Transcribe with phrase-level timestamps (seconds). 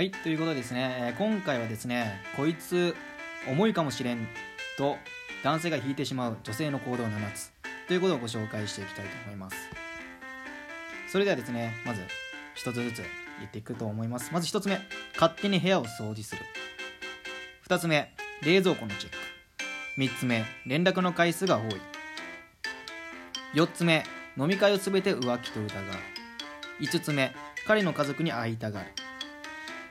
[0.00, 2.96] はいということでですね、え今回はですねこいつ
[3.46, 4.26] 重いかもしれん
[4.78, 4.96] と
[5.44, 7.52] 男性が引いてしまう女性の行動7つ
[7.86, 9.56] ということをご紹介していきたいと思います。
[11.12, 12.00] それではですねまず
[12.54, 13.02] 一つずつ
[13.40, 14.30] 言っていくと思います。
[14.32, 14.78] まず一つ目
[15.20, 16.40] 勝手に部屋を掃除する。
[17.60, 18.10] 二つ目
[18.42, 19.18] 冷蔵庫のチェック。
[19.98, 21.80] 三つ目連絡の回数が多い。
[23.52, 24.04] 四つ目
[24.38, 25.68] 飲み会を全て浮気と疑う。
[26.80, 27.34] 五つ目
[27.66, 28.86] 彼の家族に会いたがる。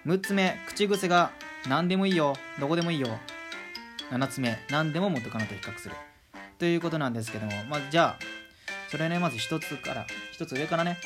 [0.06, 1.32] 6つ目口癖が
[1.68, 3.08] 何でもいいよどこでもいいよ。
[4.12, 5.96] 7つ目何でも元カノと比較する。
[6.58, 8.20] ということなんですけども、まあ、じゃあ
[8.90, 10.98] それねまず1つから1つ上からね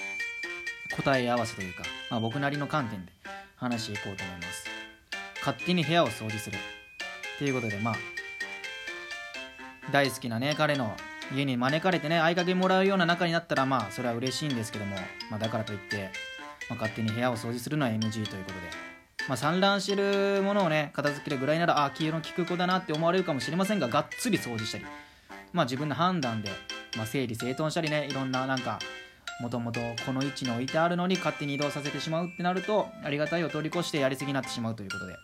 [0.95, 3.11] 答え合わせというか、まあ、僕なりの観点で
[3.55, 4.67] 話していこうと思います。
[5.39, 6.57] 勝手に部屋を掃除する。
[7.39, 7.95] ということでまあ
[9.91, 10.95] 大好きなね彼の
[11.35, 14.95] 家に招かれてね合鍵もらうような仲になったらまあそれは嬉しいんですけども、
[15.30, 16.11] まあ、だからといって、
[16.69, 18.94] まあ、勝手に部屋を掃除するのは NG ということで、
[19.28, 24.86] まあ、散乱してるものをね片付けるぐらいならあ気の利く子だなって思われるかもしれませんががっつり掃除したり、
[25.52, 26.50] まあ、自分の判断で、
[26.97, 28.80] まあ、整理整頓したりねいろんななんか
[29.42, 35.16] もともとこの位置に置いてあるのに勝手に移動させてしまうってなるとありがたいを通り越してやりすぎになってしまうということで、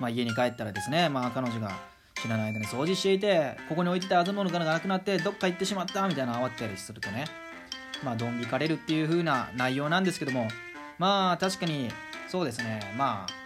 [0.00, 1.72] まあ、家に帰ったらですね、まあ、彼女が
[2.20, 7.43] 知らない間に掃除していてここに置いてたあずものがなくなってどっか行ってしまったみたいな慌てたりするとね。
[8.04, 10.48] まあドン引かれるっていう風な内容なんですけども
[10.98, 11.90] まあ確かに
[12.28, 12.80] そうですね。
[12.96, 13.44] まあ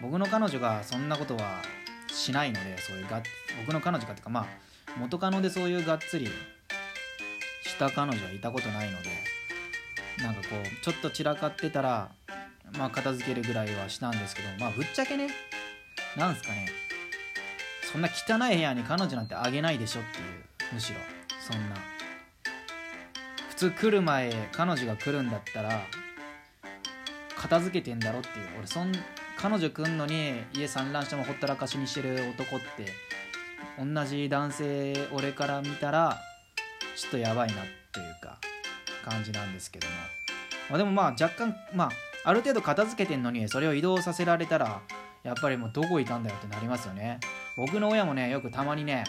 [0.00, 1.62] 僕の彼女がそんなことは
[2.08, 3.22] しないのでそういうが
[3.64, 4.46] 僕の彼女がっていうかまあ
[4.98, 6.26] 元カノでそういうがっつり
[7.62, 9.10] した彼女はいたことないので
[10.18, 12.10] なんかこうちょっと散らかってたら
[12.78, 15.28] まあ片付けるぐらいはしたんですけどまあぶっちゃけね
[16.16, 16.68] なんすかね
[17.90, 21.00] そんな汚い部屋に彼女なんてあげないでしょっていうむしろ
[21.40, 21.76] そんな
[23.70, 25.80] 来る前彼女が来るんだったら
[27.36, 28.46] 片付けてんだろっていう。
[28.58, 28.92] 俺そん
[29.36, 32.92] 彼女来んのに家散乱してもほったらかしにしてる男って
[33.78, 36.18] 同じ男性俺から見たら
[36.96, 37.56] ちょっとやばいなっ
[37.92, 38.38] ていうか
[39.04, 39.92] 感じなんですけども、
[40.70, 41.90] まあ、でもまあ若干まあ
[42.24, 44.80] ある程度片付けてんのにそれを移動させられたら
[45.24, 47.18] やっぱりもうどこいたんだよってなりますよね。
[47.56, 49.04] 僕の親もねよくたまにね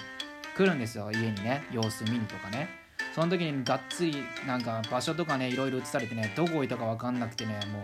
[0.58, 1.12] 来るんですよ。
[1.12, 1.64] 家にね。
[1.72, 2.85] 様子見にとかね。
[3.16, 4.14] その時にがっつり
[4.46, 7.84] なんか場所とかねいろいろ映されてねどこ置いたか分かんなくてねもう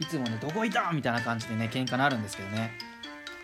[0.00, 2.72] いつもねどこいたみたいな感じでね喧嘩になるんですけどね。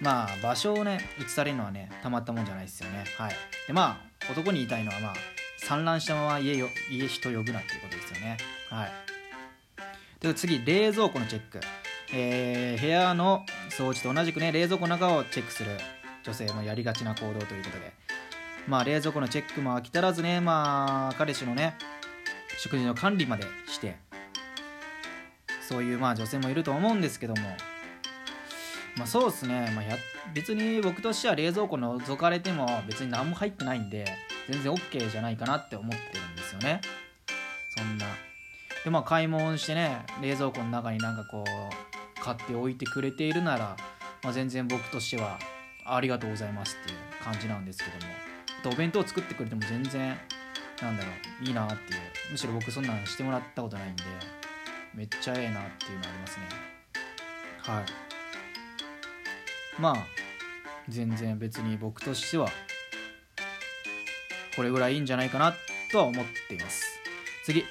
[0.01, 3.05] まあ場所をね映されるのはねたまったもんじゃないですよね。
[3.17, 3.33] はい。
[3.69, 5.15] でまあ男に言いたいのはまあ
[5.59, 8.37] 散乱したまま家よ家人呼ぶなっていうことですよね。
[8.71, 8.93] はい。
[10.19, 11.61] で次冷蔵庫のチェック。
[12.13, 15.79] えー部屋の掃除と同じくね冷蔵庫の中をチェックする
[16.25, 18.10] 女性のやりがちな行動ということで。
[18.67, 20.41] まあ冷蔵庫のチェックも飽き足らずね。
[20.41, 21.77] まあ彼氏のね
[22.59, 23.97] 食事の管理までして。
[25.71, 27.57] そういうまあ女性もいると思うんですけども。
[28.97, 29.97] まあそうですね、まあ、や
[30.35, 34.05] 別に僕としては冷蔵庫覗かれても別に何も入ってないんで
[34.51, 36.81] 全然 OK じゃないかなって思ってるんですよね。
[37.77, 38.07] そんな。
[38.85, 43.77] でまあ買い物してね冷蔵庫の中になんかこう買っておいてくれているなら、
[44.23, 45.39] まあ、全然僕としては
[45.85, 48.30] ありがとうございますっていう感じなんですけども。
[48.69, 50.17] お弁当作ってくれても全然
[50.83, 51.11] なんだろ
[51.43, 52.01] ういいなっていう。
[52.33, 54.05] むしろ僕そんなんしてもらったことないんで
[54.95, 56.47] めっちゃええなっていうのありますね。
[57.59, 57.85] はい。
[59.81, 59.97] まあ
[60.89, 62.49] 全然別に僕としては
[64.57, 65.55] これぐらいいいんじゃないかな
[65.91, 66.85] とは思っています。
[67.45, 67.65] 次。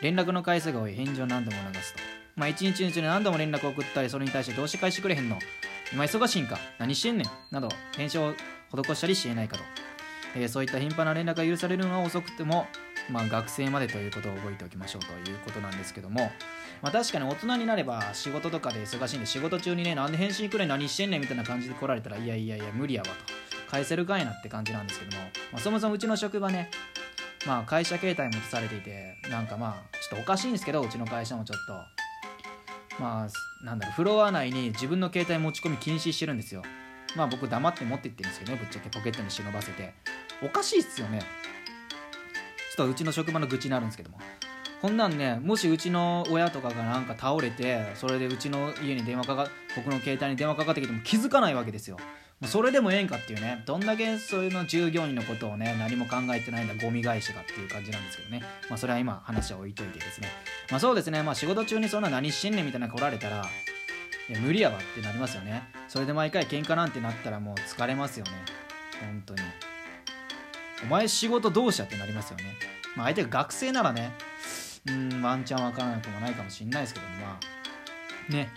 [0.00, 2.00] 連絡の回数が多い返事を何度も流すと。
[2.34, 5.38] まあ一日のうちに何度も連絡を送ったりそれに対してどうして返してくれへんの。
[5.92, 6.58] 今忙しいんか。
[6.78, 7.26] 何してんねん。
[7.50, 8.34] など返信を
[8.74, 9.64] 施したりしていないかと、
[10.34, 12.66] えーそういった頻繁な連絡が許されるのは遅くても
[13.10, 16.30] まあ学生までということを覚えておきましょうということなんですけども
[16.80, 23.14] まあ確かに大人になれば仕事とかで忙しいんで仕事中にねなんで返信くれ何してんねんみたいな感じで来られたらいやいやいや無理やわと。
[23.70, 26.70] 返せるかいなって感じなんですけども、まあ、そもそもうちの職場ね
[27.46, 32.02] まあ会社携帯も移されていてなんかまあちょっとおかしいんですけどうちの会社もちょっと。
[32.98, 36.62] まあなんだろうフロア内に自分の携帯持ち込み禁止してるんですよ。
[37.16, 38.88] まあ僕黙って持って行ってるんですけどねぶっちゃけ。
[38.88, 39.94] ポケットに忍ばせて。
[40.42, 41.20] おかしいっすよね。
[41.20, 44.18] ちょっとうちの職場の愚痴になるんですけども。
[44.80, 51.98] こんなんねもしうちの親とかがなんか倒れてそれでうちの家に電話かか僕の携帯に電話かかってきても気づかないわけですよ。
[52.40, 53.62] もうそれでもええんかっていうね。
[53.64, 58.42] どんだけそういうの従業員のことをね何も考えてないんだゴミ返しがっていう感じなんですけどね。
[58.68, 60.26] まあそれは今話は置いといてですね。
[60.68, 61.22] まあそうですね。
[61.22, 63.46] まあ仕事中にそんな何してんねんみたいな来られたら
[64.28, 65.62] いや無理やわってなりますよね。
[65.88, 68.32] それで毎回喧嘩なんてなったらもう疲れますよね。
[69.00, 69.40] 本当に。
[70.84, 72.44] お前仕事どうしたってなりますよね。
[72.96, 74.12] まあ相手が学生ならね
[74.88, 77.38] うんワンチャンわからなくもないかもしれないですけどもま
[78.28, 78.50] あね。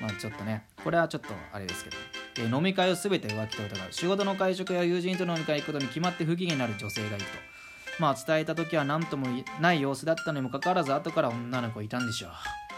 [0.00, 1.96] まあちょっとねこれはちょっとあれですけど、
[2.38, 3.92] え飲み会を全て浮気と疑う。
[3.92, 7.30] 仕事の会食や友人と飲み会行くことに決まって不機嫌になる女性がいると。
[8.00, 9.28] まあ伝えた時は何とも
[9.60, 12.28] ない様子だったのにもかかわらず後から女の子いたんでしょ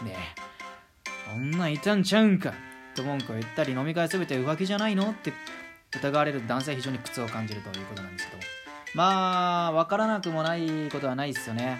[0.01, 0.05] う。
[0.05, 0.56] ねえ。
[1.35, 2.53] 女いたんちゃうんか？
[2.95, 5.11] と文句を言ったり飲み会全て浮気じゃないの？
[5.11, 5.33] って
[5.95, 8.41] 疑われる男性は非常に苦痛を感じるということなんですけど
[8.93, 11.79] まあ分からなくもないことはないですよね。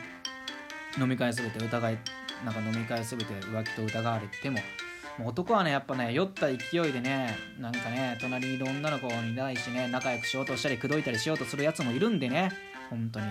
[0.99, 1.97] 飲み会全て疑い
[2.45, 4.59] なんか飲み会全て浮気と疑われても。
[5.17, 6.55] もう男はねやっぱね酔った勢
[6.87, 12.51] いでねなんかね隣にいる女の子に対しね仲良くしようとしたり口説いたりしようとするやつもいるんでね。
[12.91, 13.25] 本当に。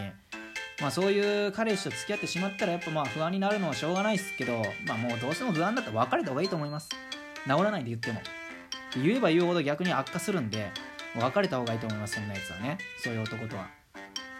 [0.81, 6.89] まあそういう彼氏と付き合ってしまったらやっぱまあ不安になるのはしょうがないですけどまあもうどうしても不安だったら別れた方がいいと思います。
[6.89, 8.21] 治らないで言っても。
[8.97, 10.71] 言えば言うほど逆に悪化するんで
[11.15, 12.79] 別れた方がいいと思いますそんなやつはね。
[13.03, 13.69] そういう男とは。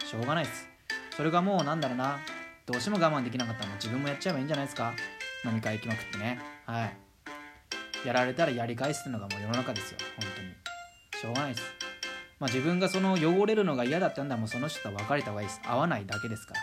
[0.05, 0.67] しょうがないです。
[1.15, 2.19] それがもうなんだろうな。
[2.65, 4.93] どうしても我慢できなかったら自分もやっちゃえばいいんじゃないですか。
[5.45, 6.39] 飲み会行きまくってね。
[6.65, 6.97] はい。
[8.05, 9.97] やられたらやり返すっていうのがもう世の中ですよ。
[10.17, 10.49] 本当に。
[11.21, 11.76] しょうがないです。
[12.39, 15.61] まあ自分がその汚れるのが嫌だったんだもうその人とは別れた方がいいです。
[15.65, 16.53] 合わないだけですか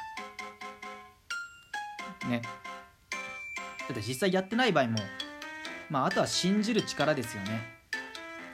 [2.23, 2.29] ら。
[2.29, 2.43] ね。
[2.43, 4.99] だって実際やってない場合も
[5.91, 7.63] まああとは信じる力ですよね。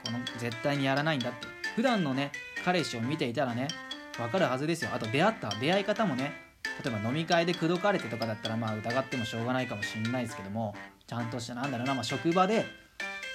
[0.04, 1.46] この絶対にやらないんだって。
[1.76, 2.32] 普段のね
[2.64, 3.68] 彼氏を見ていたらね
[4.16, 4.90] 分かるはずですよ。
[4.92, 6.32] あと出会った出会い方もね
[6.82, 10.74] 例えば飲み会で口説かれてとかだったらまあ疑ってもしょうがないかもしれないですけども
[11.06, 12.64] ちゃんとしたなんだろうな、まあ、職場で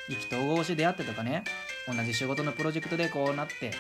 [0.10, 1.44] 意気投合して出会ってとかね
[1.88, 3.72] 同じ仕事のプロジェクトでこうなって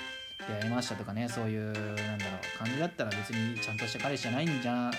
[0.47, 4.91] 出会いましたとかねそういうなんだろう感じだったら別にちゃんとした彼氏じゃないんじゃ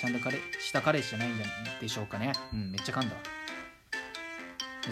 [0.00, 2.32] ちゃんと彼した彼氏じゃないんじゃないでしょうかね。
[2.52, 3.14] うんめっちゃ噛んだ。
[3.14, 3.20] わ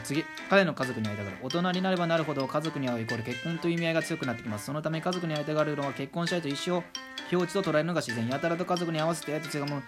[0.04, 1.36] 次彼の家族に会いたがる。
[1.42, 4.66] 大人になればなるほど家族に会うイコール結婚という意味合いが強くなってきます。
[4.66, 9.82] そのため家族に会いたがるのは結婚したいと一生表示と捉えるのが自然やたらと家族に合わせてやつがも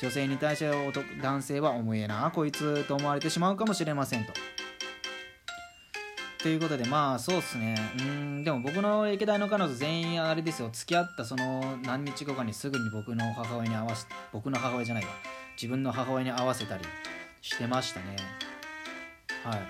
[0.00, 0.70] 女性に対して
[1.22, 4.32] 男性は思えなこいつと思われてしまうかもしれませんと
[6.46, 7.74] ということでまあそうっすね。
[7.98, 10.70] うんでも僕の歴代の彼女全員あれですよ。
[10.72, 15.10] 付き合ったその何日後かにすぐに僕の母親に合わせ僕の母親じゃないわ。
[15.60, 16.84] 自分の母親に合わせたり
[17.42, 18.14] してましたね。
[19.42, 19.60] はい。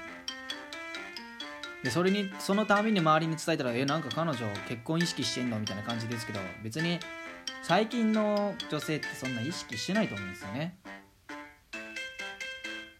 [1.82, 4.36] でそれにそのたびに周りに伝えたら「えなんか彼女
[4.68, 7.00] 結婚意識してんの?」みたいな感じですけど別に
[7.62, 10.76] 最近の女性ってそんな意識してないと思うんですよね。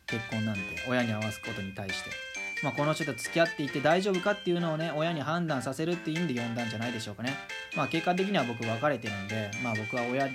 [0.06, 2.10] 結婚なんて親に合わすことに対して、
[2.62, 7.34] まあ、この人と付き合っていて大丈夫かっていうのをね親に判断させるっていう意味で呼んだんじゃないでしょうかね。
[7.76, 10.26] まあ結果的には僕別れてるんでまあ僕は親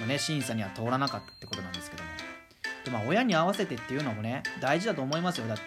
[0.00, 2.10] のね審査には通らなかったってことなんですけども。
[2.84, 5.48] でまあ親に合わせてっていうのもね大事だと思いますよ。
[5.48, 5.62] だって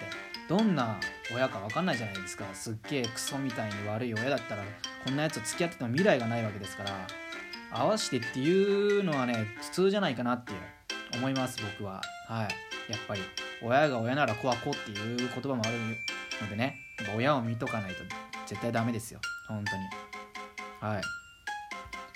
[0.48, 1.00] どんな
[1.34, 2.46] 親か分かんないじゃないですか。
[2.54, 4.64] すっげえクソみたいに悪い親だったら
[5.04, 7.08] こんなやつと付き合ってても未来がないわけですから
[7.72, 10.54] 合わせてっていうのはね普通じゃないかなって
[11.16, 12.02] 思います僕は。
[12.28, 12.92] はい。
[12.92, 13.22] やっぱり
[13.62, 15.78] 親が親なら子は子っていう言葉もある
[16.42, 16.84] のでね。
[17.16, 17.98] 親を見とかないと
[18.48, 19.20] 絶対ダメですよ。
[19.48, 20.94] 本当に。
[20.94, 21.04] はい。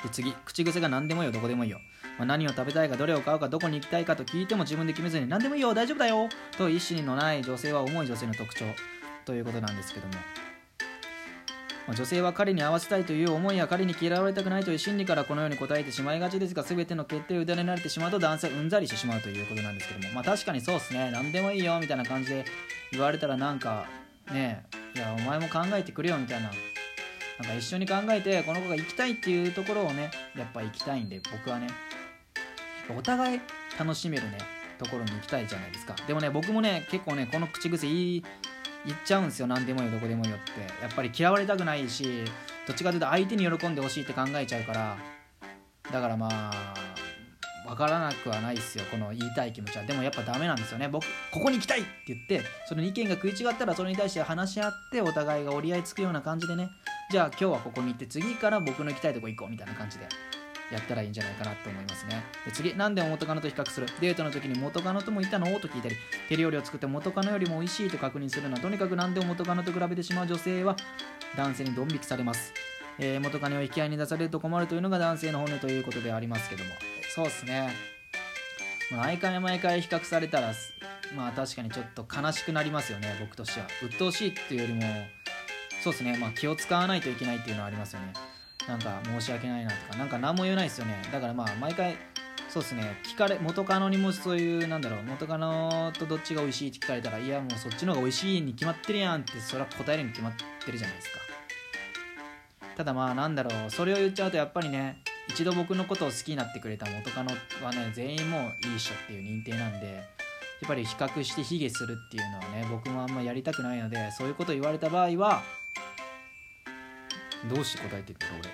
[0.03, 0.33] で次。
[0.45, 1.31] 口癖が何でもいいよ。
[1.31, 1.79] どこでもいいよ、
[2.17, 5.73] まあ、何を食べたいかどれを買うかどこに行きたいかと聞いても自分で決めずに何でもいいよ。
[5.73, 6.27] 大丈夫だよ。
[6.57, 8.65] と意思のない女性は重い女性の特徴。
[9.23, 10.13] ということなんですけども。
[11.87, 21.11] 女性は彼に合わせたいという思いや彼に嫌われたくないという心理からこのように答えてしまいがちですが全ての決定を委ねられてしまうと男性はうんざりしてしまうということなんですけどもまあ確かにそうですね。
[21.11, 22.45] 何でもいいよみたいな感じで
[22.91, 23.85] 言われたらなんか
[24.31, 24.63] ね
[24.95, 26.51] いやお前も考えてくれよみたいな
[27.39, 31.67] なんか一緒に考えてこの子が行きたいっていうところをねやっぱ行きたいんで僕はね
[32.95, 33.41] お互い
[33.79, 34.37] 楽しめるね
[34.77, 35.95] ところに行きたいじゃないですか。
[36.07, 38.23] でもね僕もね結構ねこの口癖言い
[38.85, 40.81] 言っちゃうんですよ何でもよどこでもよって。
[40.81, 42.25] やっぱり嫌われたくないし
[42.67, 44.97] どっちかというと相手に喜んでほしいって考えちゃうから。
[45.91, 46.73] だからまあ
[47.67, 49.83] 分からなくはないですよこの言いたい気持ちは。
[49.85, 50.87] でもやっぱダメなんですよね。
[50.87, 56.69] 僕ここに行きたいって言ってその意見が食い違ったらそれに対して話し合ってお互いが折り合いつくような感じでね。
[57.11, 60.07] じゃあ今日はここに行って次から僕の行きたいとこ行こうみたいな感じで。
[60.71, 62.23] やったらいいんじゃないかなと思いますね。
[62.45, 63.87] で次何でも元カノと比較する？
[63.99, 65.45] デートの時に元カノともいたの？
[65.59, 65.95] と聞いたり
[66.29, 68.55] 手料理を作って元カノよりも美味しいと確認するの？
[68.55, 70.75] はとにかく何でも元カノと比べてしまう女性は
[71.35, 72.53] 男性にドン引きされます、
[72.99, 76.71] えー元カノを引き合いに出されると困るというのが男性の本音ということでありますけども。
[77.13, 77.73] そうですね。
[78.91, 80.53] ま毎回毎回比較されたら
[81.15, 83.67] まあ確かにちょっと悲しくなりますよね僕としては。
[83.83, 84.83] 鬱陶しいっていうよりも。
[85.83, 86.17] そうですね。
[86.17, 88.13] まあ気を使わないといけないっていうのはありますよね。
[88.67, 91.01] なんか申し訳ないなとかなんか何も言えないですよね。
[91.11, 91.97] だからまあ毎回
[92.49, 92.97] そうですね。
[93.03, 100.33] 聞かれ元カノにもそういうなんだろう元カノとどっちが美味しいって聞かれたらいやもうそっちの方が美味しいに決まってるやんってそれは答えるに決まっ
[100.65, 101.19] てるじゃないですか。
[102.75, 107.31] ただまあなんだろうそれを言っちゃうとやっぱりね一度僕のことを好きになってくれた元カノ
[107.63, 110.01] はね全員もういいっしょっていう認定なんでや
[110.65, 115.43] っぱり比較して卑下するっていうのはね僕もあんまやりたくないのでそういうこと言われた場合は
[117.49, 118.49] どうして答えていった俺？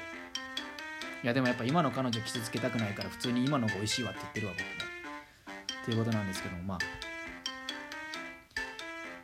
[1.24, 4.68] いやでもやっぱ今の彼女傷つけたくないから普通に今の方が美味しいわって言ってるわ僕も。
[5.82, 6.78] っていうことなんですけどもまあ。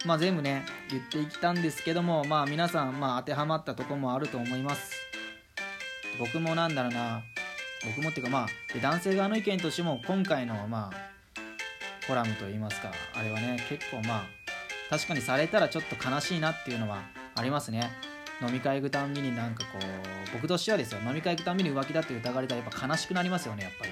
[0.06, 4.92] まあ全部ね言っていったんですけどもまあ皆さんまあ当てはまったとこもあると思います。
[6.20, 7.22] 僕もなんだろうな。
[7.86, 8.48] 僕もっていうかまあ
[8.82, 14.24] 男性側の意見としても今回のまあコラムといいますかあれはね結構まあ
[14.90, 17.04] 確かにされたらちょっと悲しいなっていうのは
[17.36, 17.92] ありますね。
[18.42, 23.92] 飲み会行くたんびになんかこう僕としてはですよ飲み会行くたんびに浮気だって疑われたらやっぱ悲しくなりますよねやっぱり。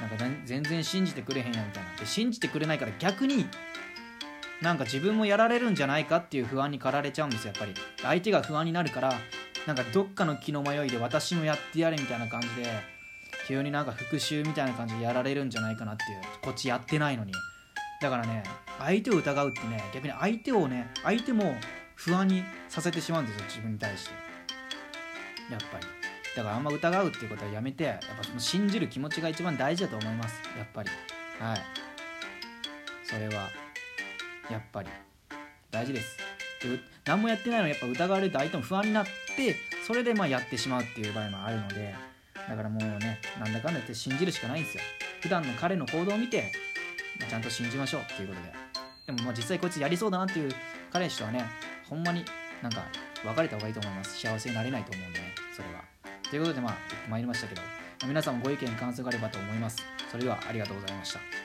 [0.00, 1.96] なんか全然信じてくれへんやみたいな。
[1.98, 3.46] で信じてくれないから逆に
[4.60, 7.74] なんか自分もやられるんじゃないかっていう不安に駆られちゃうんですよやっぱり。
[8.02, 9.12] 相手が不安になるから
[9.66, 12.66] なんかどっかの気の迷いで私もやってやれみたいな感じで
[13.46, 17.32] 急になんか復讐みたいな感じでやられるんじゃないかなっていうこっちやってないのに。
[18.00, 18.42] だからね
[18.80, 21.54] 相手を疑うってね逆に相手をね相手も
[22.04, 24.10] 不安にさせてしまうんですよ自分に対して。
[25.52, 25.86] やっぱり。
[26.34, 30.40] だからあんま疑うっていうことはやめてやっぱその信じる気持ちが一番大事だと思います。
[30.58, 30.90] やっぱり。
[31.38, 31.60] はい。
[33.04, 33.50] それは
[34.50, 34.88] やっぱり。
[35.70, 36.16] 大事です。
[36.60, 39.06] で何もやってないのにやっぱ疑われると相手も不安になっ
[39.36, 39.56] て
[39.86, 41.94] それでまあやってしまうっていう場合もあるので
[42.48, 44.82] だからもうねなんだかんだ言って信じるしかないんですよ。
[45.20, 46.52] 普段の彼の行動を見て、
[47.20, 48.52] まあ、ちゃんと信じましょうっていうことで。
[49.06, 50.50] でもまあ実際こいつやりそうだなっていう
[50.92, 51.44] 彼氏とはね
[51.92, 52.24] ほんまに
[52.62, 52.86] なんか
[53.22, 54.18] 別れた方がいいと思います。
[54.18, 55.84] 幸せになれないと思うんでねそれは。
[56.30, 56.76] ということでまあ
[57.10, 57.60] 参りましたけど
[58.06, 59.82] 皆さんもご意見感想があればと思います。
[60.10, 61.41] それではありがとうございました。